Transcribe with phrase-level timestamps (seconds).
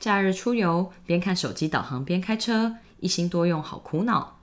[0.00, 4.38] 假日出游边看手机导航边开车，一心多用好苦恼。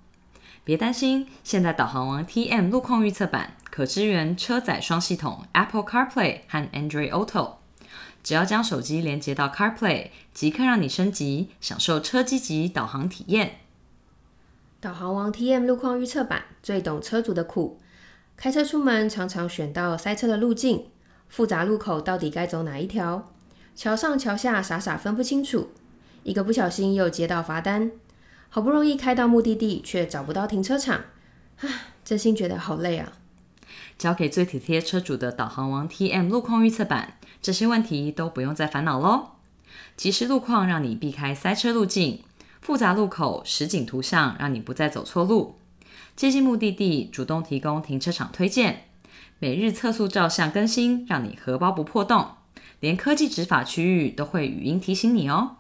[0.64, 7.54] 别担心，现在导航王 TM 路况预测版可支援车载双系统 Apple CarPlay 和 Android Auto。
[8.22, 13.60] 只要将手机连接到 CarPlay，即刻让你升级，享受车机级导航体验。
[14.82, 17.80] 导航王 TM 路况预测版最懂车主的苦，
[18.36, 20.88] 开车出门常常选到塞车的路径，
[21.30, 23.32] 复杂路口到底该走哪一条？
[23.76, 25.72] 桥上桥下傻傻分不清楚，
[26.24, 27.92] 一个不小心又接到罚单，
[28.48, 31.02] 好不容易开到目的地却找不到停车场，
[31.58, 31.70] 唉，
[32.06, 33.12] 真心觉得好累啊！
[33.98, 39.32] 交给最体贴车主的导航王 TM 路况预测版，这些问题都不用再烦恼喽。
[39.98, 42.24] 即时路况让你避开塞车路径，
[42.62, 45.60] 复杂路口实景图像让你不再走错路，
[46.16, 48.86] 接近目的地主动提供停车场推荐，
[49.40, 52.30] 每日测速照相更新，让你荷包不破洞，
[52.80, 55.58] 连科技执法区域都会语音提醒你哦。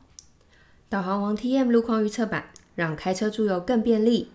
[0.89, 2.45] 导航王 TM 路况预测版
[2.75, 4.29] 让开车出游更便利。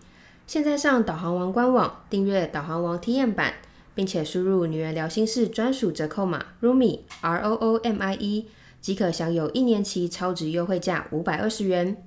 [0.47, 3.53] 现在上导航王官网订阅导航王 TM 版，
[3.95, 8.47] 并且输入“女人聊心事”专属折扣码 “ROOMIE R O O M I E”，
[8.81, 12.03] 即可享有一年期超值优惠价五百二十元，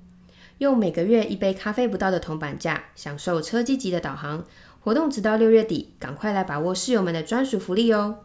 [0.59, 4.45] 用每个月一杯咖啡不到的铜板价，享受车机级的导航
[4.79, 8.19] 活动，直到六月底，赶快来把握室友们的专属福利哦！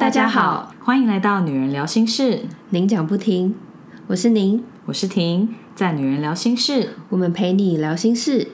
[0.00, 3.54] 大家好，欢迎来到女人聊心事，您讲不停，
[4.06, 6.94] 我是您，我是婷，在女人聊心事。
[7.10, 8.48] 我们陪你聊心事。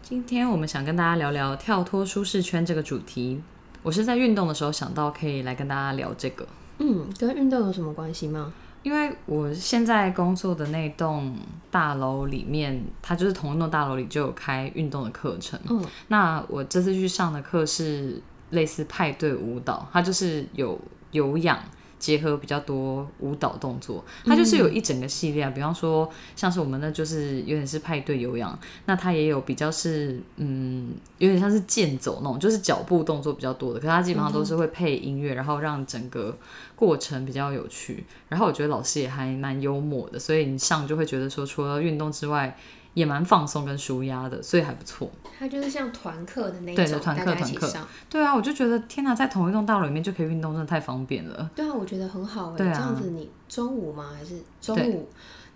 [0.00, 3.42] 今天我们想跟大家聊聊跳脱舒适圈这个主题。
[3.82, 8.50] 我是在运动的时候想到可以来跟大家聊这个，嗯，跟运动有什么关系吗？
[8.82, 11.36] 因为我现在工作的那栋
[11.70, 15.60] 大楼里面，它就是同一栋大楼里就有开运动的课程。
[15.68, 20.78] 嗯，那我这次去上的课是类似派对舞蹈，它就是有
[21.10, 21.58] 有氧
[21.98, 25.50] 结合比较多舞蹈动作，它就是有一整个系列啊。
[25.50, 33.80] 比方说，像是我们那就是有点是派对有氧，那它也有比较是嗯，有点像是健走那种，就是脚步动作比较多的。
[33.80, 36.36] 可它基本上都是会配音乐，然后让整个
[36.74, 38.04] 过程比较有趣。
[38.28, 42.56] 然后我觉得老师也还蛮幽默的，所以你上就会觉得说，除了运动之外，
[42.96, 45.10] 也蛮放松跟舒压的，所以还不错。
[45.38, 51.50] 它就是像团课的那对对团课团课对啊，我就觉得天哪，在同一栋大楼里面就可以运动，真的太方便了。
[51.54, 54.14] 对啊，我觉得很好哎、这样子你中午吗？
[54.16, 55.06] 还是中午？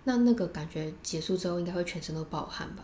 [0.03, 2.83] 那那个感觉结束之后，应该会全身都爆汗吧？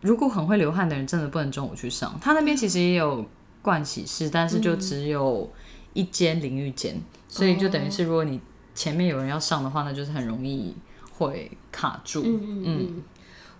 [0.00, 2.18] 如果很会流汗的人，真的不能中午去上。
[2.20, 3.24] 他那边其实也有
[3.62, 5.48] 盥洗室，但是就只有
[5.92, 8.40] 一间淋浴间，所以就等于是如果你
[8.74, 10.74] 前面有人要上的话，那就是很容易
[11.12, 12.22] 会卡住。
[12.24, 13.02] 嗯嗯嗯。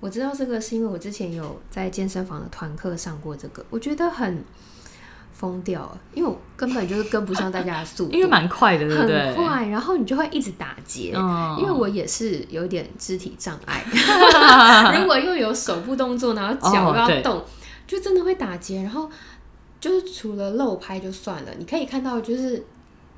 [0.00, 4.42] 我知道这个是因为我之前有在健身房的团课上过这个，我觉得很
[5.32, 9.26] 疯掉了，因为我根本就是跟不上大家的速度， 因为蛮快的，对不对？
[9.26, 11.12] 很快，然后你就会一直打结。
[11.14, 13.84] 嗯因为我也是有点肢体障碍，
[14.98, 17.44] 如果又有手部动作，然后脚又要动，
[17.86, 18.82] 就真的会打结。
[18.82, 19.10] 然后
[19.78, 22.64] 就是除了漏拍就算了，你可以看到就是。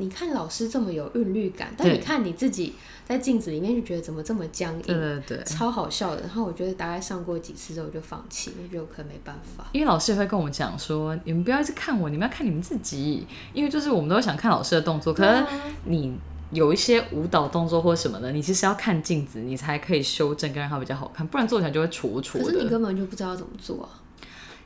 [0.02, 2.74] 你看老师这么有韵律感，但你看你自己
[3.06, 5.44] 在镜子里面就觉得怎么这么僵硬，对对。
[5.44, 6.22] 超好笑的。
[6.22, 9.64] 然后我觉得大概上过几次之后我就放弃，因为我可能没办法。
[9.70, 13.24] 因为老师也会跟我讲说，你们不要一直看我，你们要看你们自己。
[13.54, 15.44] 因为就是我们都想看老师的动作，可是
[15.84, 16.18] 你
[16.50, 22.68] 有一些舞蹈动作或什么的，你其实要看镜子，你才可以修正，跟让它比较好看，不然做起来就会戳戳可是你。
[22.68, 24.01] 根本就不知道怎么做啊。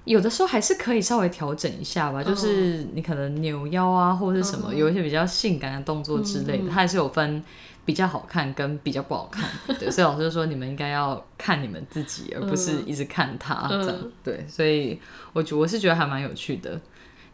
[0.07, 7.43] 有的时候还是可以稍微调整一下吧，就是你可能扭腰啊，或者是什么，有一些比较性感的动作之类的，它还是有分
[7.85, 9.45] 比较好看跟比较不好看。
[9.79, 13.97] 对，所以老师就说你们应该要看你们自己，而不是一直看他这样。
[14.23, 14.99] 对，所以
[15.33, 16.81] 我觉我是觉得还蛮有趣的。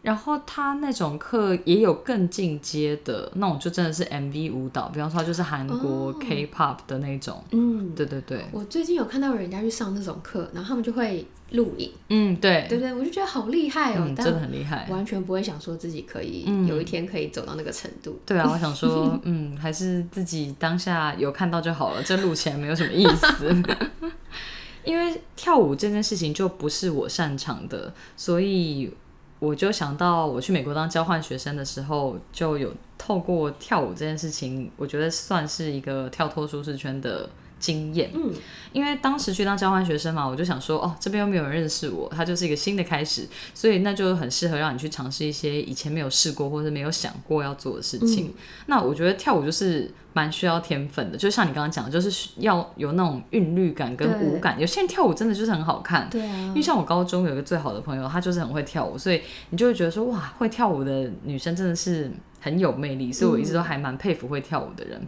[0.03, 7.41] 然后他那种课也有更进阶的那种，就真的是 MV 舞蹈，比方说就是韩国 K-pop 的那种。
[7.51, 12.93] 嗯，对对对，我最近有看到人家去上那种课，然后他们就会录影，嗯，对，对不对？
[12.93, 14.85] 我就觉得好厉害哦，嗯，真的很厉害。
[14.91, 18.19] 完全不会想说自己可以、嗯有一天可以走到那个程度。
[18.25, 23.55] 对啊，我想说， 嗯，还是自己当下有看到就好了，这录起来没有什么意思。
[24.83, 28.91] 因为跳舞这件事情就不是我擅长的，所以
[29.39, 37.29] 我就想到我去美国当交换学生的时候，就有透过跳舞这件事情，我觉得算是一个跳脱舒适圈的
[37.63, 38.11] 经验。
[38.13, 38.29] 嗯，
[38.73, 48.33] 因为当时去当交换学生嘛，我就想说，哦，这边又没有人认识我，它就是一个新的开始，所以那就很适合让你去尝试一些以前没有试过或者没有想过要做的事情。
[48.65, 54.59] 那我觉得跳舞就是蛮需要天分的，就像你刚刚讲的，就是要有那种韵律感跟舞感。
[54.59, 59.21] 有些人跳舞真的就是很好看，对啊因为像我高中有一个最好的朋友，她就是很会跳舞，所以
[59.51, 62.11] 你就会觉得说，哇，会跳舞的女生真的是
[62.41, 65.07] 很有魅力，所以我一直都还蛮佩服会跳舞的人。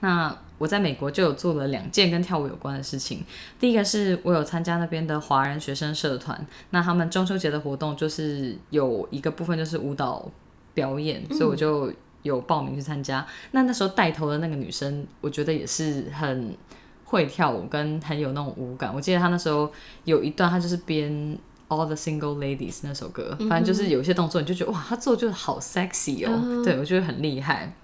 [0.00, 3.24] 那我在美国就有做了两件跟跳舞有关的事情。
[3.58, 10.30] 第一个是我有参加那边的华人学生社团，那他们中秋节的活动就是有一个部分就是舞蹈
[10.72, 11.92] 表演，所以我就
[12.22, 13.26] 有报名去参加。
[13.50, 16.56] 那那时候带头的那个女生，我觉得也是很
[17.04, 18.94] 会跳舞，跟很有那种舞感。
[18.94, 19.70] 我记得她那时候
[20.04, 21.10] 有一段，她就是编
[21.68, 27.74] 《All the Single Ladies》那首歌，反正就是有一些动作，你就觉得哇，她做就是好 sexy 哦，对我觉得很厉害。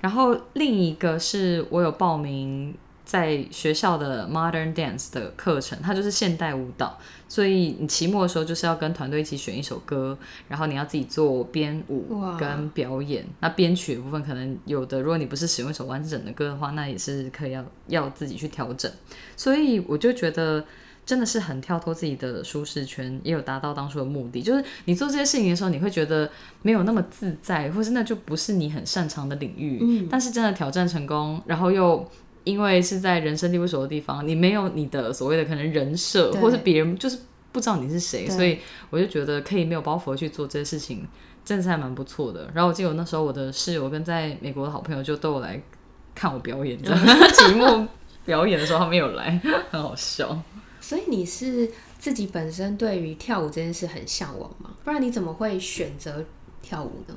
[0.00, 2.74] 然后另一个是我有报名
[3.04, 6.98] 在学校的 Modern Dance 的课程，它就是现代舞蹈，
[7.28, 10.16] 所以你期末的时候就是要跟团队一起选一首歌，
[10.48, 12.06] 然后你要自己做编舞
[12.38, 13.26] 跟表演。
[13.40, 18.90] 那编曲的部分可能有的，如果你不是使用一首完整的歌的话，那也是可以要要自己去调整。
[19.36, 20.64] 所以我就觉得。
[21.10, 24.40] 真的是很跳脱自己的舒适圈，也有达到当初的目的。
[24.40, 26.30] 就是你做这些事情的时候，你会觉得
[26.62, 29.80] 没有那么自在，或是那就不是你很擅长的领域。
[29.82, 32.08] 嗯，但是真的挑战成功，然后又
[32.44, 37.18] 因为是在人生地不熟的地方，你没有你的所谓的可能人设，或是别人就是
[37.50, 38.60] 不知道你是谁，所以
[38.90, 41.04] 我就觉得可以没有包袱地去做这些事情，
[41.44, 42.48] 真的是还蛮不错的。
[42.54, 45.60] 然后我记得我那时候我的室友跟在美国的好朋友就都有来
[46.14, 47.00] 看我表演，这样
[47.34, 47.88] 期末
[48.24, 49.40] 表演的时候他没有来，
[49.72, 50.40] 很好笑。
[50.80, 54.70] 所以你是自己本身对于跳舞这件事很向往吗？
[54.84, 56.24] 不然你怎么会选择
[56.62, 57.14] 跳舞呢？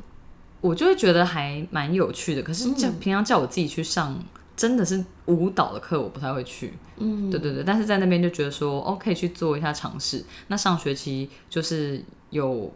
[0.62, 2.42] 我就会觉得还蛮有趣的。
[2.42, 4.18] 可是叫、平常叫我自己去上，
[4.56, 6.74] 真的是舞蹈的课，我不太会去。
[6.98, 10.24] 嗯，对对对，但是在那边就觉得说，哦，可以去做一下尝试。
[10.48, 12.71] 那上学期就是有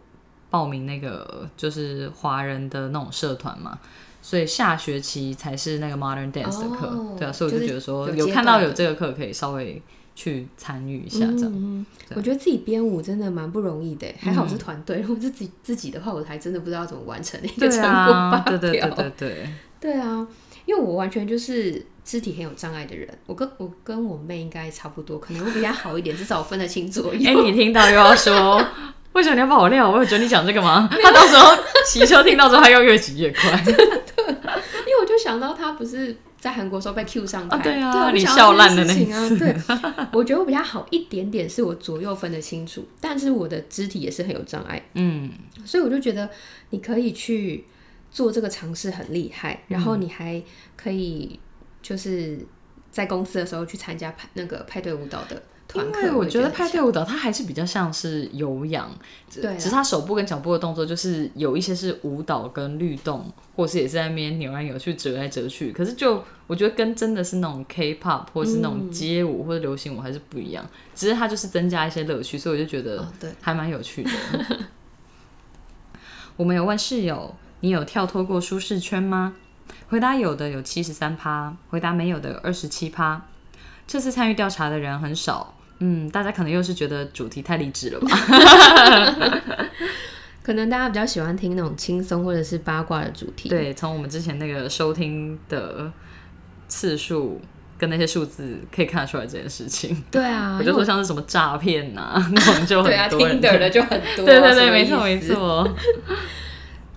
[0.50, 3.78] 报名那个就是华人的那种社团嘛，
[4.20, 6.88] 所以下学期才是那个 Modern Dance 的课。
[6.88, 9.80] 哦对啊，所以我就觉得说，有有看到有这个课，可以稍微
[10.18, 11.52] 去参与一下这样。
[11.54, 11.86] 嗯，
[12.16, 14.98] 我觉得自己编舞真的蛮不容易的，还好是团队。
[14.98, 18.90] 如果是自己自己的话，我还真的不知道怎么完成一个成果对对对表。
[18.90, 19.48] 对对，
[19.80, 20.26] 对啊，
[20.66, 27.20] 因为我完全就是肢体很有障碍的人，我跟我跟我妹应该差不多，可能会比较好一点，至少我分得清左右。
[27.30, 28.60] 哎、你听到又要说，
[29.12, 29.88] 为什么你要把我撂？
[29.88, 30.88] 我有觉得你讲这个吗？
[31.00, 31.56] 他到时候
[31.86, 33.52] 骑车听到之后，他要越骑越快。
[33.64, 39.54] 因为我就想到他不是在韩国时候被 Q 上台，啊对啊我就你笑烂的件那事情啊。
[39.98, 45.30] 对， 我觉得我比较好一点点，是我左右分得清楚，但是我的肢体也是很有障碍，嗯，
[45.64, 46.30] 所以我就觉得
[46.70, 47.64] 你可以去
[48.10, 50.40] 做这个尝试很厉害，然后你还
[50.76, 51.38] 可以
[51.82, 52.38] 就是
[52.90, 58.90] 在公司的时候去参加派那个派对舞蹈的团课，因为我觉得派对舞蹈它还是比较像是有氧，
[59.28, 65.70] 只对啊只是它手部跟脚部的动作就是有一些是舞蹈跟律动，或是也是在那边扭来扭去、折来折去。
[65.70, 74.10] 可是就我觉得跟真的是那种 K-pop 或是那种街舞或者流行舞还是不一样，只是它就是增加一些乐趣，所以我就觉得哦对还蛮有趣的。
[76.36, 79.34] 我们有问室友，你有跳脱过舒适圈吗？
[79.88, 83.26] 回答有的有七十三趴，回答没有的有二十七趴。
[83.86, 88.08] 这次参与调查的人很少，嗯，大家可能又是觉得主题太励志了吧？
[90.42, 95.92] 可能大家比较喜欢听那种轻松或者是八卦的主题，对，从我们之前那个收听的
[96.66, 97.40] 次数
[97.76, 100.02] 跟那些数字可以看得出来这件事情。
[100.10, 105.20] 对啊， 我就说像是什么诈骗呐， 那种就对啊很多人，Tinder 的就很多啊，对对对，没错没。
[105.20, 105.68] 错。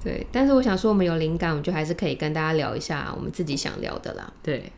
[0.03, 4.31] 对，但是我想说，我们有灵感，我们就还是可以跟大家聊一下我们自己想聊的啦。
[4.41, 4.71] 对，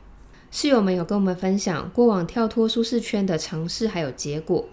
[0.53, 4.69] 室友们有跟我们分享过往跳脱舒适圈的尝试还有结果。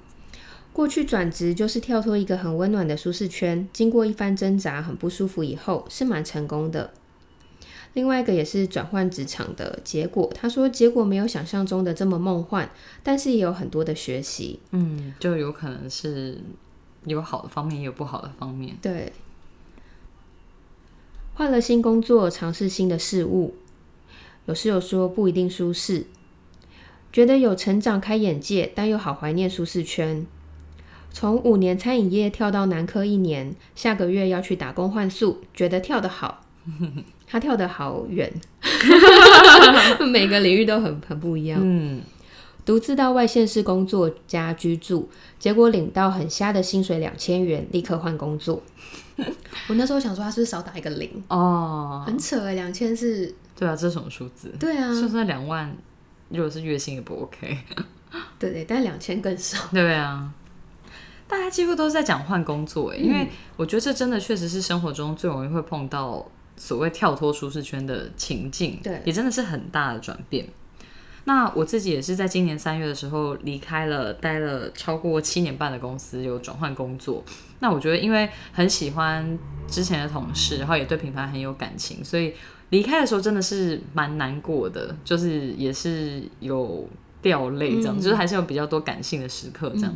[0.74, 6.92] 过去转职就是跳脱一个很温暖的舒适圈，经过一番挣扎，很不舒服以后是蛮成功的。
[7.94, 12.70] 另外一个也是转换职场的结果，他说结果没有想象中的这么梦幻，
[13.02, 14.60] 但是也有很多的学习。
[14.72, 16.38] 嗯，就有可能是
[17.06, 18.76] 有好的方面，也有不好的方面。
[18.82, 19.10] 对，
[21.32, 23.54] 换了新工作，尝试新的事物，
[24.50, 26.06] 有室友说不一定舒适，
[27.12, 30.26] 觉得有成长、开眼界，但又好怀念舒适圈。
[31.12, 36.44] 从五年餐饮业跳到南科一年，下个月要去打工换宿，觉得跳得好，
[37.28, 38.28] 他跳得好远，
[40.10, 41.60] 每个领域都很很不一样。
[41.62, 42.00] 嗯，
[42.64, 48.60] 独自到外县市工作加居住，结果领到很瞎的薪水两千元，立刻换工作。
[49.68, 51.22] 我那时候想说，他是不是少打一个零？
[51.28, 54.52] 哦，很扯哎，两千是，对啊，这是什么数字？
[54.58, 55.70] 对啊，是不是两万
[56.30, 57.58] 如果是月薪也不 OK。
[58.38, 59.68] 对对，但两千更少。
[59.70, 60.32] 对啊，
[61.28, 66.26] 大家几乎都是在讲换工作，哎，因为我觉得这真的确实是生活中最容易会碰到
[66.56, 70.48] 所谓跳脱舒适圈的情境，对，也真的是很大的转变。
[71.24, 77.22] 那我自己也是在今年三月的时候离开了待了超过七年半的公司，有转换工作。
[77.58, 79.38] 那我觉得因为很喜欢
[79.68, 82.34] 之前的同事，然后也对品牌很有感情，所以
[82.70, 86.88] 离开的时候真的是蛮难过的，就是也是有
[87.22, 89.94] 掉泪这样，就是还是有比较多感性的时刻这样。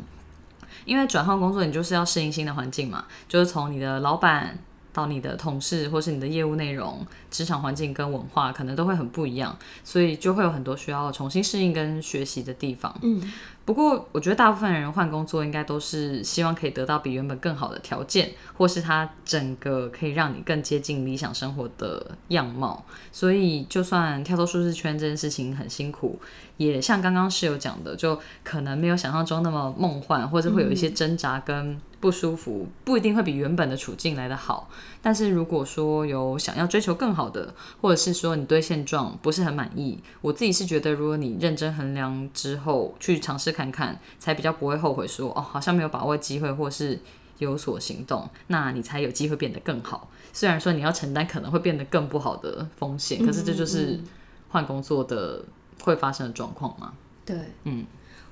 [0.84, 4.58] 因为转换工作，你就是要适应新的环境嘛，就是从你的老板。
[4.94, 12.96] 到你的同事或是你的业务内容、职场环境跟文化可能都会很不一样，所以就会有很多需要重新适应跟学习的地方。
[13.02, 13.20] 嗯。
[13.64, 22.84] 不过，我觉得大部分人换工作应该都是希望可以得到比原本更好的条件，或是它整个可以让你更接近理想生活的样貌。
[23.10, 26.20] 所以，就算跳脱舒适圈这件事情很辛苦，
[26.58, 34.68] 也像刚刚室友讲的，就可能没有想象中那么梦幻，或者会有一些挣扎跟不舒服，不一定会比原本的处境来得好。
[35.00, 43.54] 但是如果说有想要追求更好的，或者是说你对现状不是很满意，我自己是觉得，如果你认真衡量之后去尝试。
[43.54, 45.06] 看看，才比较不会后悔。
[45.06, 46.98] 说哦，好像没有把握机会，或是
[47.38, 50.10] 有所行动，那你才有机会变得更好。
[50.32, 54.00] 虽然说你要承担可能会变得更不好的风险，可是这就是
[54.48, 55.44] 换工作的
[55.82, 56.92] 会发生的状况吗？
[57.24, 57.84] 对，嗯，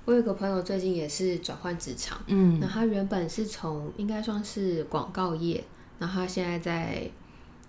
[0.04, 5.64] 我有个朋友最近也是转换职场，嗯，那他原本是从应该算是广告业，
[5.98, 7.10] 然后他现在在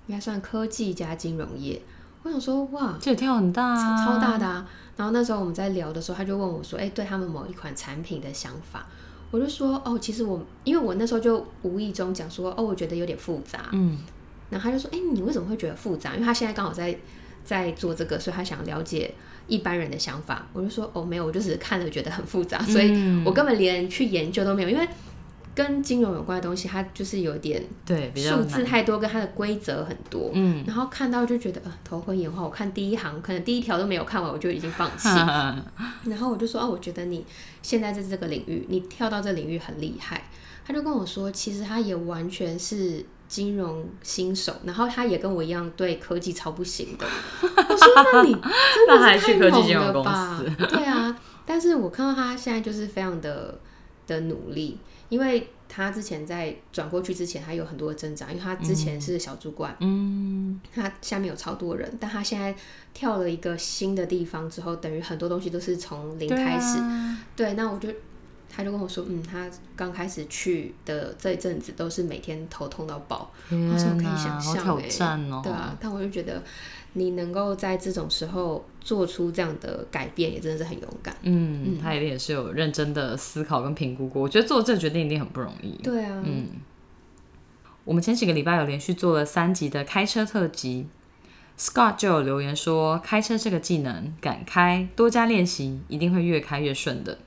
[0.07, 1.81] 应该算科技加金融业。
[2.23, 3.75] 我想说，哇，这也跳很大，
[4.05, 4.65] 超大的啊！
[4.95, 8.85] 然后那时候我们在聊的时候，他就问我说：“哎，对他们某一款产品的想法。”
[9.29, 13.97] 我就说：“哦，其实我因为我那时候就无意中讲说，哦，我觉得有点复杂。”嗯，
[14.49, 16.13] 然后他就说：“哎，你为什么会觉得复杂？
[16.13, 16.97] 因为他现在刚好在
[17.43, 19.13] 在做这个，所以他想了解
[19.47, 24.87] 一般人的想法。”我就说：“哦，没有，我就只是看了觉得很复杂，所以我根本连去研究都没有，因为。”
[25.55, 32.41] 跟金融有关的东西，它就是有点对数字太多，跟它的规则很多，嗯，然后看到就觉得呃头昏眼花。
[32.41, 35.07] 我看第一行，可能第一条都没有看完，我就已经放弃。
[36.09, 37.23] 然后我就说哦，我觉得你
[37.61, 40.27] 现在在这个领域，你跳到这领域很厉害。
[40.65, 47.05] 他就跟我说，其实他也完全是金融新手，然后他也跟我一样对科技超不行的。
[47.41, 50.39] 我说那你真的是太猛了吧？
[50.69, 53.59] 对啊，但是我看到他现在就是非常的
[54.05, 54.77] 的努力。
[55.09, 62.55] 因为他之前在转过去之前，他有很多的挣扎，因为他之前是小主管，嗯，他下面有超多人，但他现在
[62.95, 66.79] 跳了一个新的地方之后，等于很多东西都是从零开始。
[67.35, 67.89] 对，那我就
[68.55, 74.87] 他就跟我说，嗯，他刚开始去的这一阵子都是每天头痛到爆，他说可以想象，哎，
[75.41, 76.43] 对啊，但我就觉得。
[76.95, 81.17] 你能够在这种时候做出这样的改变，也真的是很勇敢。
[81.23, 84.21] 嗯，他一定也是有认真的思考跟评估过。
[84.21, 85.71] 我觉得做这个决定一定很不容易。
[85.81, 86.49] 对啊，嗯。
[87.83, 90.85] 我们前几个礼拜有连续做了三集的开车特辑
[91.57, 97.17] ，Scott 就有留言说，开车这个技能，敢开，多加练习，一定会越开越顺的。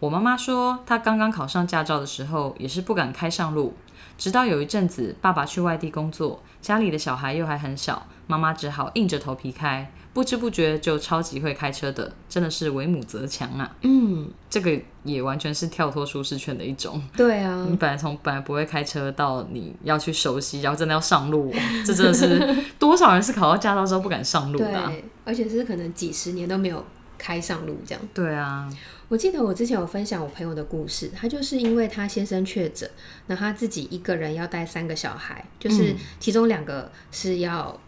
[0.00, 3.74] 我妈妈说，她刚刚考上驾照的时候，也是不敢开上路，
[4.16, 8.06] 直到有一阵子爸爸去外地工作，家里的小孩又还很小。
[8.26, 13.76] 妈妈只好硬着头皮开，不知不觉就超级会开车的，真的是为母则强啊！
[13.82, 17.02] 嗯，这个也完全是跳脱舒适圈的一种。
[17.16, 21.52] 对啊，你本来从本来不会开车到你要去熟悉，然后真的要上路，
[21.84, 24.86] 这真的是 多少人是考到驾照之后不敢上路的？
[24.86, 26.84] 对，而且是可能几十年都没有
[27.20, 28.02] 开上路这样。
[28.14, 28.68] 对啊，
[29.08, 32.90] 我记得我之前有分享我朋友的故事，他就是因为他先生确诊，
[33.26, 37.78] 那他自己一个人要带三个小孩，就是其中两个是要。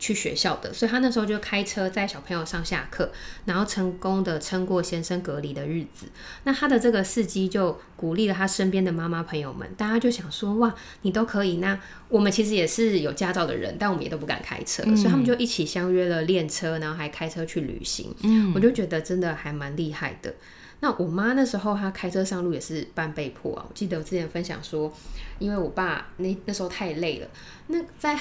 [0.00, 3.12] 去学校的，所以他那时候就开车载小朋友上下课，
[3.44, 6.06] 然后成功的撑过先生隔离的日子。
[6.44, 11.78] 那他的这个司机就鼓励了他身边的妈妈朋友们，大家就想说：哇，你都可以，那
[12.08, 18.12] 我们其实也是有驾照的人，但我们也都不敢开车，所以他们就一起相约了练车，然后还开车去旅行。
[18.22, 20.34] 嗯，我就觉得真的还蛮厉害的。
[20.80, 23.66] 那我妈那时候她开车上路也是半被迫啊。
[23.68, 24.90] 我记得我之前分享说，
[25.38, 27.28] 因为我爸那那时候太累了，
[27.66, 28.18] 那在。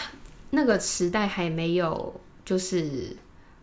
[0.51, 3.15] 那个时代还没有，就是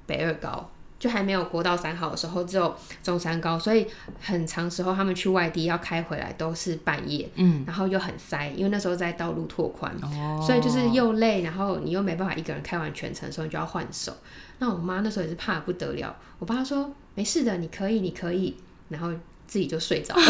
[0.07, 3.87] 北二高，就还没有国道三号的时候，只有中山高，所以
[4.21, 14.13] 很长时候他们去外地要开回来都是半夜，嗯，然后又很塞，因为那时候在道路拓宽，哦，所以就是又累，然后你又没办法一个人开完全程，所以就要换手。
[14.59, 18.57] 那我妈那时候也是怕不得了，我爸说没事的，你可以，你可以，
[18.89, 19.13] 然后。
[19.49, 20.23] 自己就睡着了，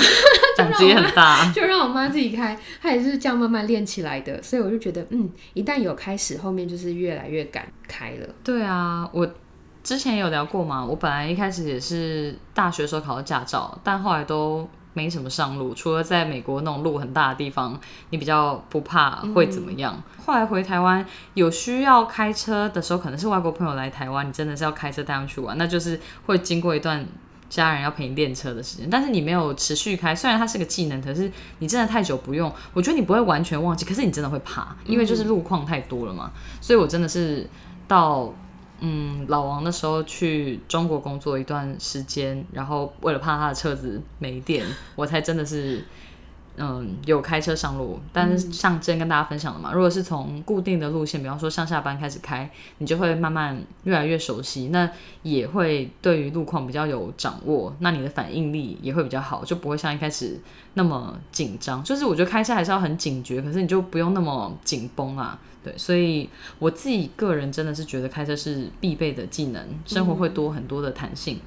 [0.70, 8.28] 胆子也很大， 就让我妈自己开，她也是这样慢慢练起来的，所以我就觉得，嗯，一旦有开始，后面就是越来越敢开了。
[8.42, 9.28] 对啊，我
[9.82, 17.78] 之前有聊过嘛，我本来一开始也是大学时候考的驾照，但后来都没什么上路，除了在美国那种路很大的地方，
[18.10, 20.02] 你比较不怕会怎么样。
[20.24, 21.04] 后来回台湾
[21.34, 27.06] 有需要开车的时候，可能是外国朋友来台湾，你真的是要开车带他们去玩，那就是会经过一段
[27.48, 28.88] 家人要陪你练车的时间。
[28.90, 36.32] 但是你没有持续开，虽然它是个技能，可是你真的太久不用，我觉得你不会完全忘记，可是你真的会怕，因为就是路况太多了嘛。
[36.60, 37.48] 所以我真的是
[37.88, 38.32] 到。
[38.78, 45.82] 嗯，老王的时候去中国工作一段时间，然后为了怕他的车子没电，我才真的是
[46.56, 47.98] 嗯有开车上路。
[48.12, 54.90] 但是像之前跟大家分享的嘛，如果是从固定的路线，比方说上下班开始开，你就会慢慢越来越熟悉，那
[55.22, 60.40] 也会对于路况比较有掌握，那你的反应力也会比较好，就不会像一开始
[60.74, 61.82] 那么紧张。
[61.82, 65.38] 就是我觉得开车还是要很警觉，可是你就不用那么紧绷啊。
[65.62, 71.40] 对，所以我自己个人真的是觉得开车是必备的技能，生活会多很多的弹性。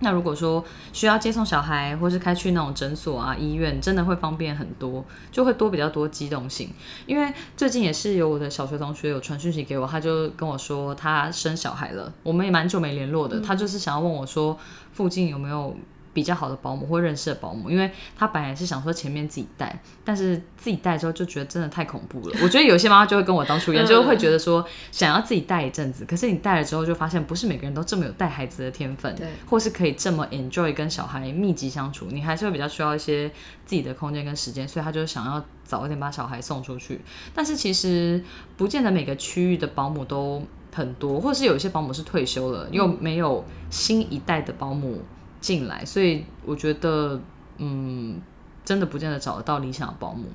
[0.00, 6.70] 那如果说需要接送小孩，或是开去那种诊所啊、医院，真的会方便很多，就会多比较多机动性。
[7.06, 14.58] 因为最近也是有我的小学同学有传讯息给我，他就跟我说他生小孩了，我们也蛮久没联络的，他就是想要问我说
[14.92, 15.76] 附近有没有。
[16.12, 22.38] 比较好的保姆或认识的保姆，因为他本来是想说前面自己带，但是自己带之后就觉得真的太恐怖了。
[22.42, 33.28] 我觉得有些妈妈就会跟我当初一样， 就会觉得说想要自己带一阵子，可是你带了之后就发现不是每个人都这么有带孩子的天分，对，或是可以这么 enjoy 跟小孩密集相处，你还是会比较需要一些
[33.64, 37.00] 自己的空间跟时间，所以他就想要早一点把小孩送出去。
[37.32, 38.20] 但是其实
[38.56, 40.42] 不见得每个区域的保姆都
[40.74, 45.00] 很多，或是有一些保姆是退休了，又没有新一代的保姆。
[45.40, 47.20] 进来，所以我觉得，
[47.58, 48.20] 嗯，
[48.64, 50.26] 真的不见得找得到理想的保姆。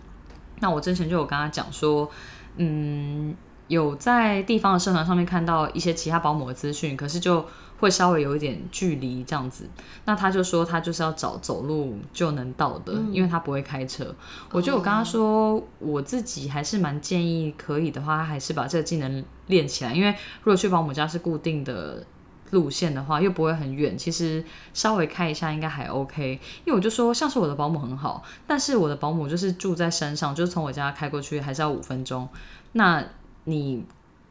[0.59, 2.09] 那我之前就有跟他讲说，
[2.57, 3.35] 嗯，
[3.67, 7.45] 有在地方的社团上面看到一些其他保姆的资讯，可是就
[7.79, 9.69] 会稍微有一点距离这样子。
[10.05, 14.15] 那他就说他就是要找走路就能到的，因为他不会开车。
[14.51, 22.03] 我就有跟他说，我自己还是蛮建议可以的话，还是把这个技能练起来，因为如果去保姆家是固定的。
[22.51, 26.39] 路线的话又不会很远，其实稍微开一下应该还 OK。
[26.63, 32.29] 因为我就说，像是我的保姆很好，但是我的保姆就是住在山上，就是从我家开过去还是要五分钟。
[32.73, 33.03] 那
[33.45, 33.83] 你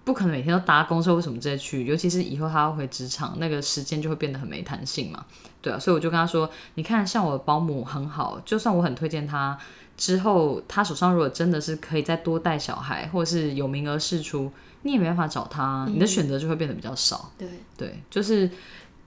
[0.05, 1.85] 不可能每天都搭公车，为什么这些去？
[1.85, 5.25] 尤其是以后他要回职场，那个时间就会变得很没弹性嘛。
[5.61, 9.59] 对啊，所以我就跟他说，你看，像我的保姆很好，就算我很推荐他，
[9.97, 14.53] 之后他手上如果真的是可以再多带小孩，或是有名额试出。
[14.85, 17.33] 你也没办法找他，你的选择就会变得比较少。
[17.37, 18.49] 对对，就是，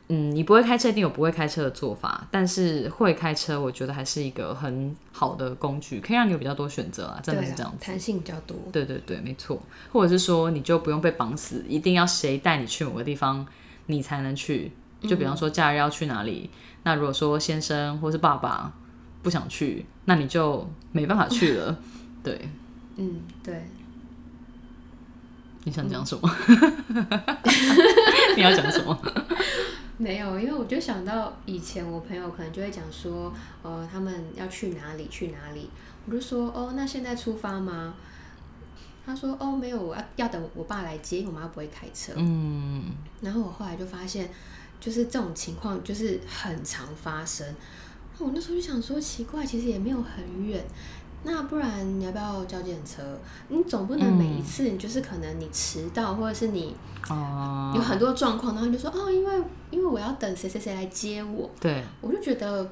[0.10, 8.58] 嗯，你不会开车，一定有不会开车的做法，但是会开车，我觉得还是一个很好的工具，可以让你有比较多选择啊，真的是这样子，弹性比较多。
[8.72, 9.62] 对对对，没错。
[9.94, 13.46] 或者是说，你就不用被绑死，一定要谁带你去某个地方，
[13.86, 14.72] 你才能去。
[15.02, 16.50] 就比方说，假日要去哪里，
[16.84, 18.74] 那如果说先生或是爸爸
[19.22, 21.78] 不想去，那你就没办法去了。
[22.24, 22.50] 对，
[22.96, 23.68] 嗯，对。
[25.68, 26.34] 你想讲什么？
[28.38, 28.98] 你要讲什么？
[29.98, 35.70] 没有，因为我就想到以前我朋友可能就会讲说，呃，他们要去哪里去哪里，
[36.06, 37.96] 我就说，哦，那现在出发吗？
[39.06, 42.14] 他说，哦，没有，我要要等我爸来接，因为我妈不会开车。
[42.16, 42.86] 嗯。
[43.20, 44.30] 然后我后来就发现，
[44.80, 47.46] 就是这种情况就是很常发生。
[48.18, 50.64] 那我那时候就想说，奇怪，其实也没有很远。
[51.30, 53.04] 那不然你要不要叫检车？
[53.50, 56.74] 你总不能每一次你就是可能你迟到，或者是你
[57.10, 59.36] 哦有很多状况，然后你就说哦，因为
[59.70, 61.50] 因为我要等谁谁谁来接我。
[61.60, 62.66] 对，我就觉得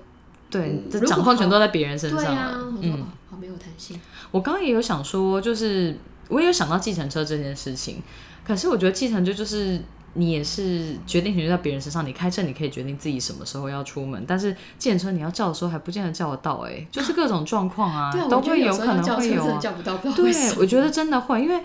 [0.50, 2.74] 对，这掌控全都在别人身上了。
[2.80, 4.00] 嗯，好没有弹性。
[4.32, 5.94] 我刚刚也有想说，就是
[6.30, 8.02] 我也有想到计程车这件事情，
[8.48, 9.82] 可是我觉得计程车就是。
[10.18, 19.60] 你也是决定权在别人身上，你开车你可以决定自己什么时候要出门，但是电车你要叫的时候还不见得叫得到，哎，就是各种状况啊，都会有可能会有啊。
[20.16, 21.62] 对，我觉得真的会，因为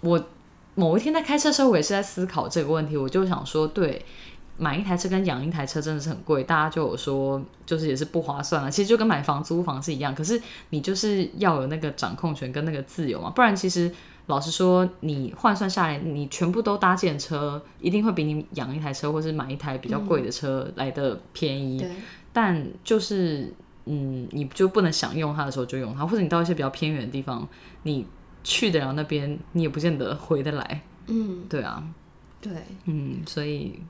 [0.00, 0.26] 我
[0.74, 4.02] 某一天在开车的时候，我也是在思考这个问题，我就想说，对，
[4.56, 8.70] 买一台车跟养一台车真的是很贵，大家就有说，就是也是不划算啊。
[8.70, 13.92] 其实就跟买房租房是一样，可是你就是要有那个掌控权跟那个自由嘛，不然其实。
[14.26, 21.84] 老实说，你换算下来，你全部都搭建车，一定会比你养一台车或是买一台比较贵的车来的便宜。
[22.32, 23.52] 但就是，
[23.86, 27.46] 嗯，你就不能想用它的时候就用它，或者你到一些比较偏远的地方，
[27.82, 28.06] 你
[28.44, 30.82] 去得了那边，你也不见得回得来。
[31.08, 31.82] 嗯，对啊，
[32.40, 32.52] 对，
[32.86, 33.80] 嗯，所以。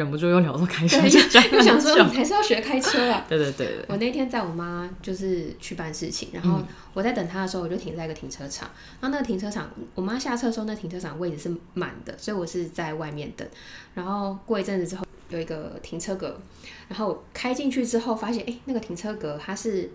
[0.00, 3.24] 忍不住又聊到开车对，这样就想说你还是要学开车啊。
[3.28, 6.58] 对对对对，我那天在我妈就是去办事情，然后
[6.94, 8.66] 我在等她的时候，我就停在一个停车场。
[9.00, 13.46] 然后那个停车场，我妈下车的时候，那停车场位置是满的，所以我是在外面等。
[13.94, 16.40] 然后过一阵子之后，有一个停车格，
[16.88, 19.90] 然后我开进去之后，发现哎、诶那个停车格它是。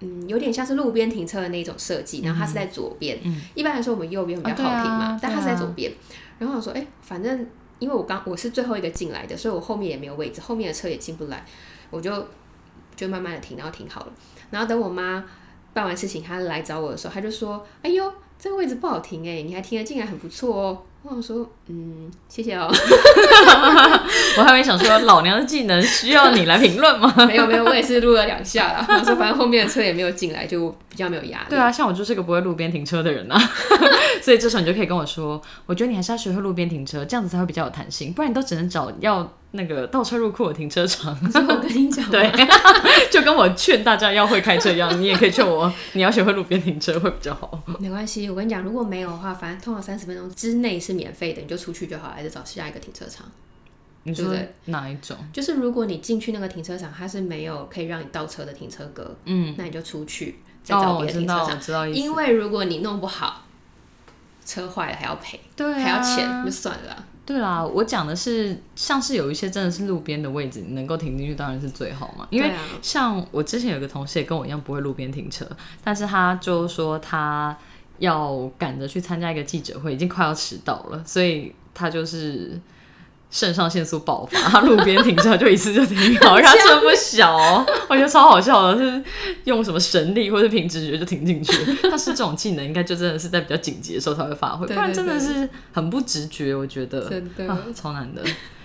[0.00, 3.18] 嗯，有点像是路边停车的那种设计，然后它是在左边。
[3.54, 5.90] 一般来说，我们右边比较好停嘛，但它是在左边。
[6.38, 7.46] 然后我说，哎、反正
[7.78, 11.44] 因为我刚我是最后一个进来的，所以我后面也没有位置，后面的车也进不来，
[11.90, 12.26] 我就
[12.94, 14.12] 就慢慢的停，然后停好了。
[14.50, 15.24] 然后等我妈
[15.74, 22.68] 办完事情，她来找我的时候，她就说：“哎呦，这个位置不好停哎，你还停得进来，很不错哦。”我想说：“嗯，谢谢哦。
[24.38, 28.84] 我还没想说老娘的技能需要你来评论吗？” 没有没有，我也是录了两下啦。
[28.88, 31.46] 我说反正后面的车也没有进来，就比较没有压力。
[31.50, 33.40] 对啊，像我就是个不会路边停车的人啊，
[34.20, 41.14] 所以这时候你就可以跟我说，我觉得你还是要学会路边停车，这样子才会比较有弹性，不然你都只能找要那个倒车入库的停车场。
[41.30, 42.30] 所以我跟你讲，对，
[43.10, 47.62] 就跟我劝大家要会开车一样，你也可以劝我， 你要学会路边停车会比较好。
[47.78, 48.28] 没关系。
[48.28, 53.26] 我跟你讲，如果没有的话，反正通常三十分钟之内是免费的，你就出去就好，还是找下一个停车场。
[54.04, 55.16] 你说对哪一种？
[55.32, 61.60] 就是如果你进去那个停车场，它是没有可以让你倒车的停车格，嗯，那你就出去再找别的停车场。
[61.60, 61.98] 知道意思。
[61.98, 63.44] 因为如果你弄不好，
[64.44, 67.04] 车坏了还要赔，对、啊，还要钱，就算了啦。
[67.26, 72.26] 对啦，我讲的是，像是有一些真的是路边的位置，你能够停进去当然是最好嘛。
[72.30, 75.44] 因为像我之前有个同事也跟我一样不会路边停车，
[75.82, 77.58] 但是他就说他
[77.98, 82.60] 要赶着去参加一个记者会，已经快要迟到了，所以他就是
[83.36, 89.04] 肾上腺素爆发，他路边停车就一次就停好， 而且他车不小哦，我觉得超好笑的，是
[89.44, 91.52] 用什么神力或者凭直觉就停进去。
[91.82, 98.22] 但是这种技能应该就真的是在比较紧急的时候才会发挥，对不然真的是很不直觉，我觉得真的啊，超难的。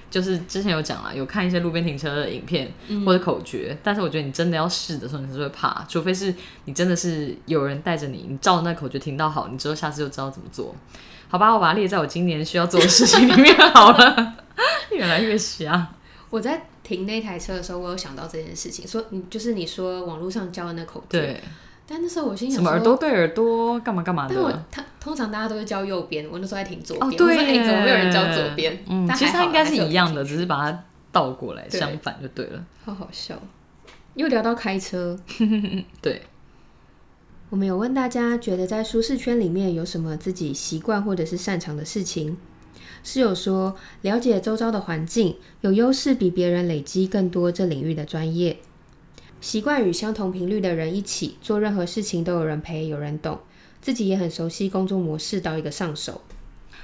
[0.10, 10.74] 就是之前有讲了，有看一些路边停车的影片嗯或者口诀，但是我觉得你真的要试的时候，你是会怕，除非是你真的是有人带着你，你照那口诀停到好，你之后下次就知道怎么做。
[11.32, 14.36] 好吧，我把它列在我今年需要做的事情里面好了。
[14.92, 15.88] 越来越瞎，
[16.30, 21.42] 我在停那台车的时候，我有想到这件事情，说你就是你说网络上教的那口诀，对，
[21.88, 24.64] 但那时候我心想什么耳朵对耳朵，干嘛干嘛但我的。
[24.70, 27.10] 他通常大家都是教右边，我那时候在停左边。
[27.10, 28.84] 哦，对怎么没有人教左边？
[29.16, 32.62] 其实它应该是一样的，只是把它倒过来，相反就对了。
[32.84, 33.36] 好好笑。
[34.16, 35.18] 又聊到开车，
[36.02, 36.22] 对，
[37.52, 42.38] 我们有问大家，觉得在舒适圈里面有什么自己习惯或者是擅长的事情？
[43.04, 48.60] 室友说，了解周遭的环境，有优势比别人累积更多这领域的专业。
[49.42, 53.40] 习惯与相同频率的人一起做任何事情都有人陪，有人懂，
[53.82, 56.22] 自己也很熟悉工作模式到一个上手。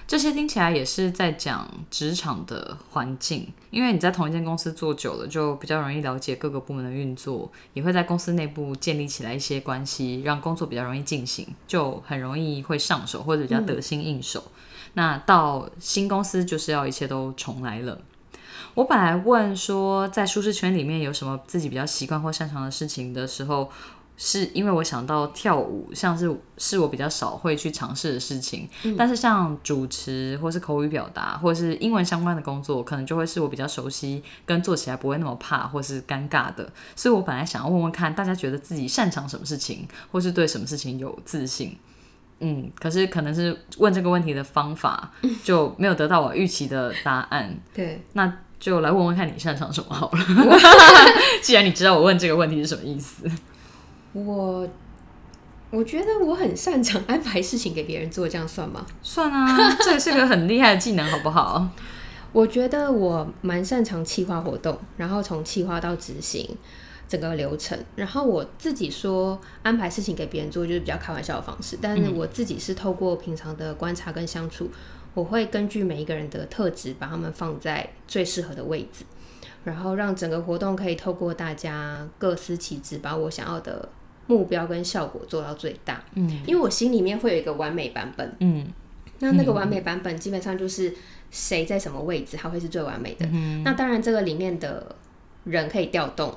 [0.08, 14.41] 这些听起来也是在讲职场的环境，因为你在同一间公司做久了，就比较容易了解各个部门的运作，也会在公司内部建立起来一些关系，让工作比较容易进行，就很容易会上手或者比较得心应手。
[14.93, 18.00] 那到新公司就是要一切都重来了。
[18.76, 23.70] 我本来问说，在舒适圈里面有什么自己比较习惯或擅长的事情的时候，
[24.18, 28.68] 是因为我想到跳舞，像是是我比较少会去尝试的事情。
[28.98, 36.68] 但是像主持或是口语表达，或是英文相关的工作，可能就会是我比较熟悉，跟做起来不会那么怕或是尴尬的。
[36.96, 41.78] 所以我本来想要问问看，大家觉得自己擅长什么事情，或是对什么事情有自信。
[42.40, 45.12] 嗯，可是可能是问这个问题的方法
[45.44, 47.56] 就没有得到我预期的答案。
[47.74, 50.20] 对，那就来问问看你擅长什么好了。
[51.42, 53.30] 既然你知道我问这个问题是什么意思，
[54.26, 54.68] 我
[55.70, 58.86] 我觉得我很擅长安排事情给别人做，这样算吗？
[59.04, 61.70] 算啊， 这也是个很厉害的技能，好不好？
[62.34, 66.58] 我觉得我蛮擅长企划活动，然后从企划到执行
[67.08, 67.78] 整个流程。
[67.96, 71.78] 然后我自己说安排事情给别人做，就是比较开玩笑的方式。
[71.82, 74.70] 但是我自己是透过平常的观察跟相处，
[75.14, 79.06] 我会根据每一个人的特质，把他们放在最适合的位置，
[79.64, 83.90] 然后让整个活动可以透过大家各司其职，把我想要的
[84.28, 86.04] 目标跟效果做到最大。
[86.13, 88.36] 嗯因为我心里面会有一个完美版本。
[88.40, 88.68] 嗯
[89.20, 90.94] 那那个完美版本基本上就是
[91.32, 93.26] 谁在什么位置，它会是最完美的。
[93.32, 94.96] 嗯那当然，这个里面的
[95.44, 96.36] 人可以调动，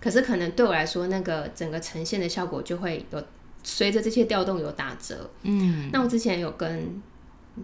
[0.00, 3.22] 可是可能对我来说，那个整个呈现的效果就会有
[3.62, 5.28] 随着这些调动有打折。
[5.42, 7.02] 嗯，那我之前有跟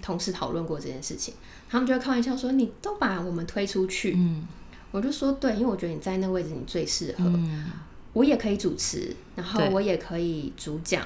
[0.03, 1.33] 同事讨论过这件事情，
[1.71, 4.13] 他们就会开玩笑说：“你都把我们推出去。
[4.17, 4.47] 嗯
[4.91, 7.25] 我就说：“对，因为我觉得你在那个位置你最适合。
[7.25, 7.71] 嗯
[8.13, 11.03] 我也可以主持，然后我也可以主讲。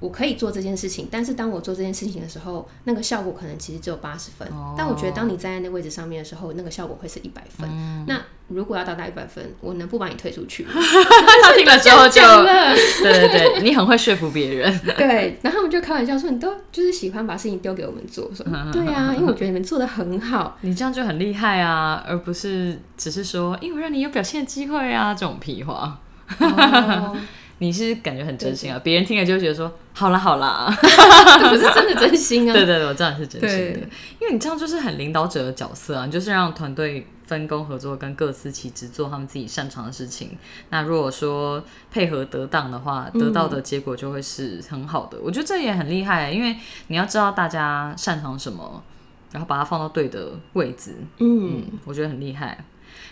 [0.00, 4.48] 我可以做这件事情，但是当我做这件事情的时候，那个效果可能其实只有八十分。
[4.76, 7.68] 但我觉得当你站在那位置上面的时候，那个效果会是一百分。
[8.08, 10.66] 那如果要达到一百分，我能不把你推出去？
[10.66, 14.76] 他听了之后就对对对，你很会说服别人。
[14.98, 20.58] 对，然后我们就开玩笑说：“你都就是喜欢把事情丢给我们做。”我说：“对啊，因为我觉得你们做的很好。
[20.62, 26.00] 你这样就很厉害啊，而不是只是说因为我让你有表现机会啊这种屁话。
[26.40, 27.16] 哦
[27.58, 32.52] 你是感觉很真心啊，别人听了就会觉得说好啦好啦，我 是真的真心啊。
[32.54, 33.78] 对对对，我知道你是真心的，
[34.20, 40.30] 因为你这样就是很领导者的角色啊，你就是让团队分工合作，跟各司其职，做他们自己擅长的事情。
[40.70, 45.18] 那如果说配合得当的话，得到的结果就会是很好的。
[45.22, 46.56] 我觉得这也很厉害，因为
[46.88, 48.82] 你要知道大家擅长什么，
[49.30, 50.96] 然后把它放到对的位置。
[51.18, 52.64] 嗯，嗯，我觉得很厉害。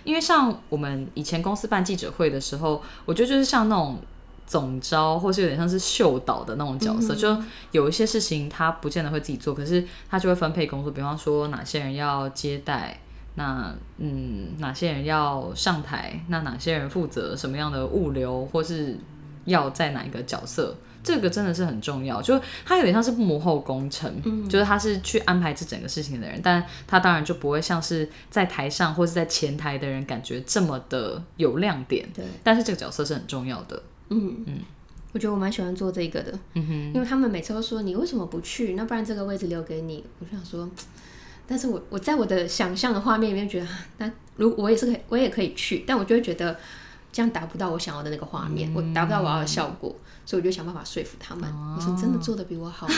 [0.05, 3.99] 因为像我们以前公司办记者会的时候，我觉得就是像那种
[4.47, 7.37] 总招，或是有点像是秀导的那种角色，就
[7.71, 13.01] 有一些事情他不见得会自己做，可是他就会分配工作，比方说哪些人要接待，
[13.37, 18.99] 那嗯哪些人要上台，那哪些人负责什么样的物流，或是
[19.45, 20.77] 要在哪一个角色。
[21.03, 33.83] 这个真的是很重要，就他有点像是幕后工程，就是他是去安排这整个事情的人，但他当然就不会像是在台上或是在前台的人感觉这么的有亮点，对，但是这个角色是很重要的。
[34.09, 34.45] 嗯。
[34.47, 34.59] 嗯，
[35.13, 38.75] 我觉得我蛮喜欢做这个的，嗯哼，因为他们每次都说你为什么不去？
[38.75, 40.05] 那不然这个位置留给你。
[40.21, 40.71] 我就想说，
[41.49, 46.57] 但是我我在我的想象的画面里面觉得，啊那如我也是可以，我也可以去，但我就会觉得
[47.11, 49.93] 这样达不到我想要的那个画面，我达不到我要的效果，
[50.31, 51.53] 所以我就想办法说服他们。
[51.77, 52.87] 我说真的做的比我好，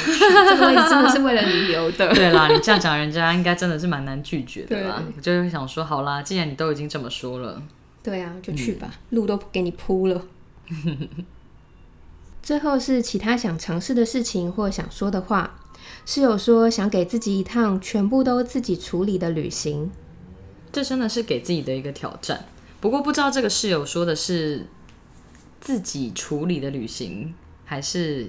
[0.51, 2.13] 这个位置真的是为了你留的。
[2.13, 5.03] 对啦，你这样讲，人家应该真的是蛮难拒绝的啦。
[5.17, 7.63] 我就会想说，好啦，既然你都已经这么说了，
[8.03, 10.27] 对啊，就去吧，路都给你铺了。
[12.43, 15.59] 最后是其他想尝试的事情或想说的话。
[16.05, 19.91] 室友说想给自己一趟全部都自己处理的旅行。
[20.71, 22.45] 这真的是给自己的一个挑战。
[22.79, 24.67] 不过不知道这个室友说的是
[25.63, 27.33] 自己处理的旅行，
[27.65, 28.29] 还是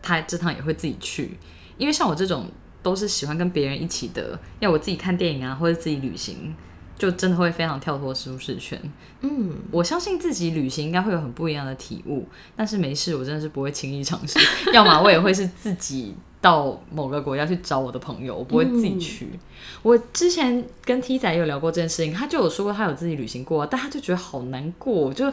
[0.00, 1.36] 他这趟也会自己去？
[1.76, 2.46] 因为像我这种
[2.80, 6.54] 都是喜欢跟别人一起的，要我自己看电影啊，或者自己旅行，
[6.96, 8.80] 就真的会非常跳脱舒适圈。
[9.22, 14.38] 嗯，我相信自己旅行应该会有很不一样的体悟，但是没事，我真的是不会轻易尝试。
[14.72, 19.28] 要么我也会是自己到某个国家去找我的朋友，我不会自己去。
[19.82, 25.30] 我之前跟 T 仔也有聊过这件事情，他就有说过他有自己旅行过，但他就觉得好难过，就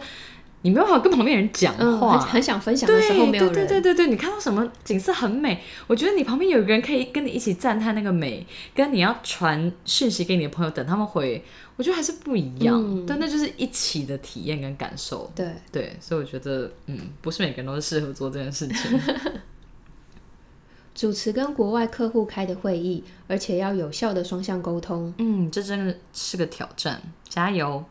[0.68, 2.20] 你没有办法跟旁边人讲嗯，话。
[2.20, 3.54] 很很想分享的时候没有人。
[3.54, 11.42] 对对对对对，你看到什么景色很美，我觉得你旁边有一个人可以跟你一起赞叹那个美，跟你要传讯息给你的朋友等他们回，
[11.78, 12.76] 我觉得还是不一样。
[12.78, 15.32] 嗯对，那就是一起的体验跟感受。
[15.34, 19.00] 对对，所以我觉得，嗯，不是每个人都是适合做这件事情。
[20.94, 25.14] 主持跟国外客户开的会议，而且要有效的双向沟通。
[25.20, 27.86] 嗯，这真的是个挑战，加油！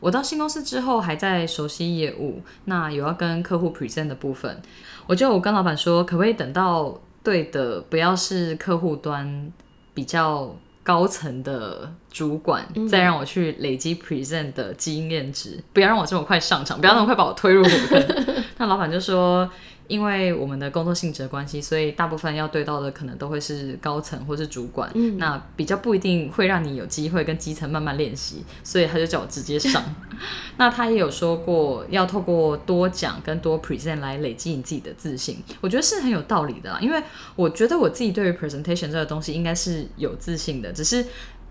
[0.00, 4.60] 我到新公司之后还在熟悉业务，那有要跟客户 present 的部分，
[5.06, 9.52] 我就我跟老板说，可不可以等到对的，不要是客户端
[9.94, 18.26] 比较高层的主管，再让我去累积 present 的经验值，不要让我这么快上场，不要那么快把我推入火坑。
[18.58, 19.48] 那老板就说。
[19.90, 29.82] 因为我们的工作性质的关系，所以大部分要对到的可能都会是高层或是主管，那比较不一定会让你有机会跟基层慢慢练习，所以他就叫我直接上。
[30.58, 36.78] 那他也有说过，要透过多讲跟多 present 来累积你自己的自信，我觉得是很有道理的啦。
[36.80, 37.02] 因为
[37.34, 41.04] 我觉得我自己对于 presentation 这个东西应该是有自信的，只是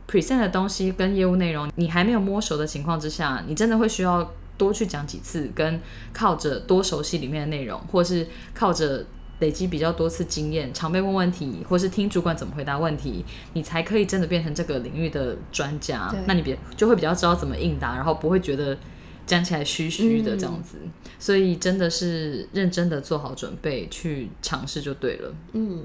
[0.09, 4.31] present 的东西跟业务内容你还没有摸熟的情况之下，你真的会需要。
[4.59, 5.81] 多去讲几次，跟
[6.13, 9.03] 靠着多熟悉里面的内容，或是靠着
[9.39, 16.13] 累积比较多次经验，常被问问题，或是听主管怎么回答问题，你才可以真的变成这个领域的专家。
[16.27, 18.77] 那你别就会比较知道怎么应答，然后不会觉得
[19.25, 20.77] 讲起来虚虚的这样子。
[21.17, 25.33] 所以真的是认真的做好准备去尝试就对了。
[25.53, 25.83] 嗯，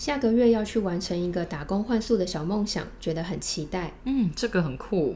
[0.00, 3.92] 下个月要去完成一个打工换宿的小梦想，觉得很期待。
[4.04, 5.14] 嗯，这个很酷，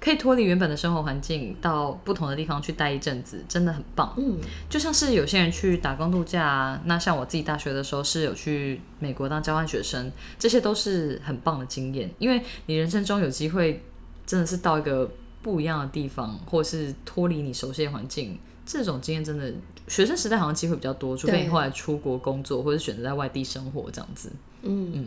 [0.00, 4.14] 可以脱离原本的生活环境，到不同的地方去待一阵子，真的很棒。
[4.16, 4.38] 嗯，
[4.70, 13.82] 就像是有些人去打工度假啊，那像我自己大学的时候是有去美国当交换学生，这些都是很棒的经验，因为你人生中有机会
[14.24, 19.52] 真的是到一个不一样的地方，或是脱离你熟悉的环境，这种经验真的
[19.88, 24.30] 学生时代好像机会比较多，除非你后来出国工作，或者选择在外地生活这样子。
[24.62, 25.06] 嗯嗯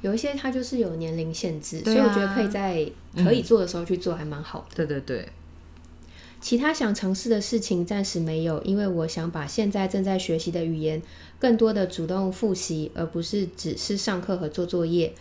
[0.00, 4.84] 有一些它就是有年龄限制，啊所以我觉得可以在可以做的时候去做，还蛮好的。
[4.84, 5.28] 对对对，
[6.40, 11.00] 其他想尝试的事情暂时没有，因为我想把现在正在学习的语言
[11.38, 15.14] 更多的主动复习，而不是只是上课和做作业。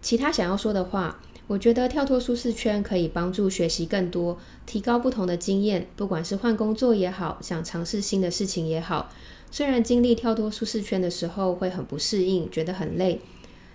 [0.00, 9.12] 其他想要说的话，我觉得跳脱舒适圈可以帮助学习更多，提高不同的经验，不管是换工作也好，想尝试新的事情也好。
[9.50, 13.20] 虽然经历跳脱舒适圈的时候会很不适应，觉得很累，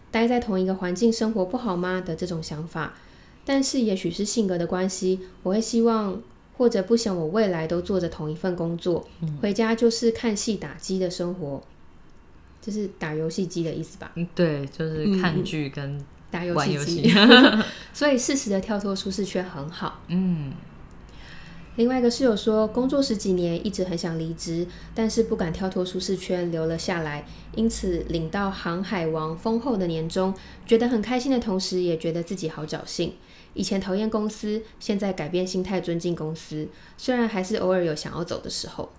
[0.10, 2.95] 待在同一个环境生活不好吗的这种想法，
[3.45, 6.21] 但是也许是性格的关系，我会希望。
[6.58, 9.08] 或者不想我未来都做着同一份工作，
[9.39, 11.62] 回家就是看戏打机的生活，
[12.60, 14.12] 就是打游戏机的意思吧？
[14.15, 17.13] 嗯，对，就是看剧跟打游戏机。
[17.94, 20.02] 所以适时的跳脱舒适圈很好。
[20.08, 20.54] 嗯，
[21.76, 27.26] 另外一个室友说，工作十几年，一直很想离职，但是不敢跳脱舒适圈，留了下来。
[27.56, 30.34] 因此领到航海王丰厚的年终，
[30.66, 33.13] 觉得很开心的同时，也觉得自己好侥幸。
[33.54, 36.68] 以前讨厌公司，现在改变心态，尊敬公司。
[36.98, 38.92] 虽然还是偶尔有想要走的时候，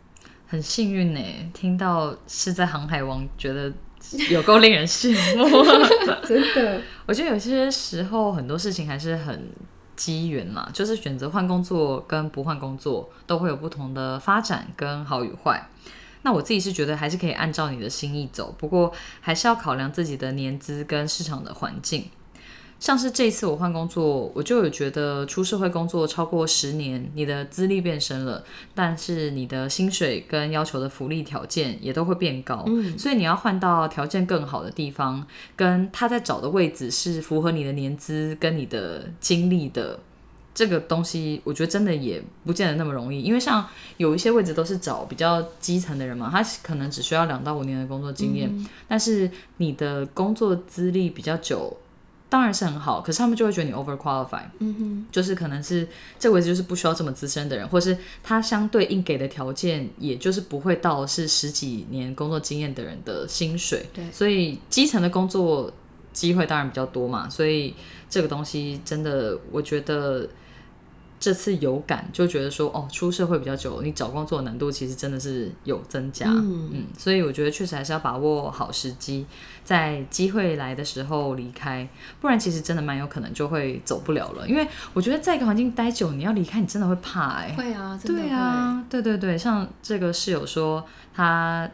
[0.48, 1.20] 很幸运呢。
[1.54, 3.72] 听到是在航海王，觉得
[4.30, 5.44] 有够令人羡慕。
[6.26, 9.50] 真的，我觉得有些时候很多事情还是很
[9.96, 15.68] 机缘嘛，就是选择换工作跟不换工作，都会有不同的发展跟好与坏。
[16.22, 22.10] 那我自己是觉得还是可以按照你的心意走，不过还是要考量自己的年资跟市场的环境。
[22.80, 32.64] 像是这次我换工作，我就有觉得出社会工作超过十年，你的资历变深了，但是你的薪水跟要求的福利条件也都会变高，
[32.96, 39.98] 所以你要换到条件更好的地方，跟他在找的位置是符合你的年资跟你的经历的
[40.54, 48.48] 这个东西，我觉得真的也不见得那么容易，因为像有一些位置都是找比较基层的人嘛，他可能只需要两到五年的工作经验，
[48.86, 51.76] 但是你的工作资历比较久。
[52.28, 55.88] 当然是很好，可是他们就会觉得你 over qualified，嗯哼，就是可能是
[56.18, 63.86] 这个位置就是不需要这么资深的人，或是他相对应给的条件，也就是不会到是十几年工作经验的人的薪水。
[63.92, 65.72] 对，所以基层的工作
[66.12, 67.74] 机会当然比较多嘛，所以
[68.10, 70.28] 这个东西真的，我觉得。
[71.20, 79.26] 这次有感，就觉得说，哦，出社会比较久，你找工作难度其实真的是有增加，嗯，所以我觉得确实还是要把握好时机，
[79.64, 81.88] 在机会来的时候离开，
[82.20, 84.48] 不然其实真的蛮有可能就会走不了了。
[84.48, 91.68] 因为我觉得在一个环境待久，你要离开，你真的会怕，哎，会啊，真的对啊，对对对，像这个室友说他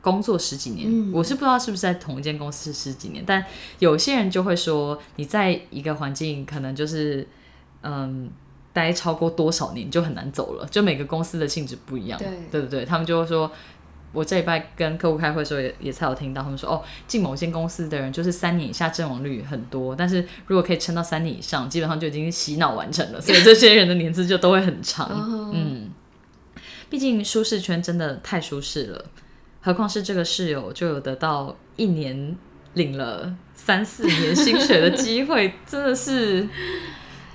[0.00, 3.44] 工作十几年，我是不知道是不是在同一间公司十几年，但
[3.80, 7.28] 有些人就会说，你在一个环境可能就是，
[7.82, 8.30] 嗯。
[8.72, 12.84] 待超过多少年就很难走了，就每个公司的性质不一样，对对不对？
[12.84, 13.50] 他们就会说，
[14.12, 25.10] 我这一拜跟客户开会的时候也也才有听到，他们说哦，进某间公司的人就是三年以下阵亡率很多，但是如果可以撑到三年以上，基本上就已经洗脑完成了，所以这些人的年资就都会很长。
[25.52, 25.90] 嗯，
[26.88, 29.04] 毕竟舒适圈真的太舒适了，
[29.60, 32.36] 何况是这个室友就有得到一年
[32.74, 36.48] 领了三四年薪水的机会，真的是。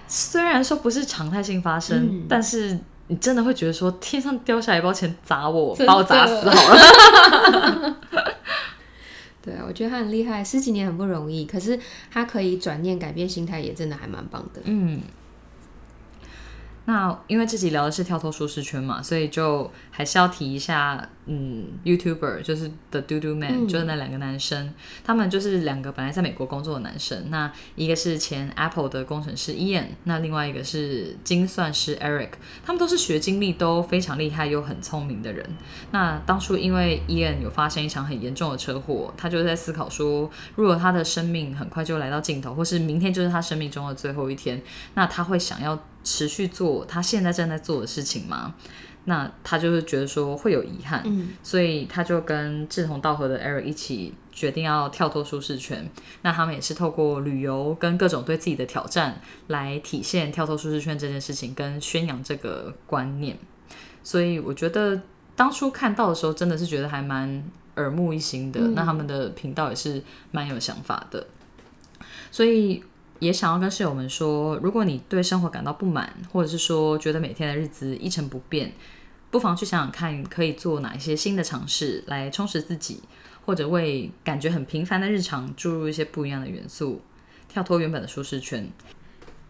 [0.08, 7.98] 虽然说不是常态性发生，但是你真的会觉得说天上掉下来一包钱砸我，把我砸死好了。
[9.42, 11.80] 对啊，我觉得他很厉害，十几年很不容易，可是
[12.12, 14.62] 他可以转念改变心态，也真的还蛮棒的。
[14.66, 15.02] 嗯。
[16.86, 27.30] 那因为这集聊的是跳脱舒适圈嘛，所以就还是要提一下，嗯，YouTuber 就是 The Do Do Man，就是那两个男生，他们就是两个本来在美国工作的男生。
[27.30, 32.30] 那一个是前 Apple 的工程师 Ian，那另外一个是精算师 Eric，
[32.66, 35.46] 他们都是学经历都非常厉害又很聪明的人。
[35.92, 44.62] 那当初因为 Ian 有发生一场很严重的车祸，他就在思考说，如果他的生命很快就来到尽头，或是明天就是他生命中的最后一天，
[44.96, 45.78] 那他会想要。
[46.04, 48.56] 持续做他现在正在做的事情吗？
[49.10, 55.90] 那他就是觉得说会有遗憾，嗯，所以他就跟志同道合的 Eric 一起决定要跳脱舒适圈。
[56.24, 63.38] 那他们也是透过旅游跟各种对自己的挑战来体现跳脱舒适圈这件事情，跟宣扬这个观念。
[64.04, 65.02] 所以我觉得
[65.38, 67.42] 当初看到的时候，真的是觉得还蛮
[67.78, 68.60] 耳目一新的。
[68.76, 71.26] 那他们的频道也是蛮有想法的，
[72.30, 72.84] 所以。
[73.20, 78.72] 也想要跟室友们说，如果你对生活感到不满，或者是说觉得每天的日子一成不变，
[79.30, 83.02] 不妨去想想看，可以做哪一些新的尝试来充实自己，
[83.46, 87.02] 或者为感觉很平凡的日常注入一些不一样的元素，
[87.50, 88.70] 跳脱原本的舒适圈，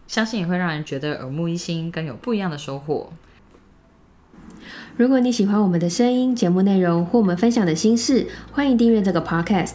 [0.06, 3.12] 相信也会让人觉得耳目一新，更有不一样的收获。
[4.96, 9.74] 如果你喜欢我们的声音、节目内容或我们分享的心事，欢迎订阅这个 podcast。